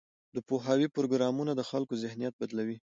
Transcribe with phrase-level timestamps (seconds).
[0.35, 2.77] د پوهاوي پروګرامونه د خلکو ذهنیت بدلوي.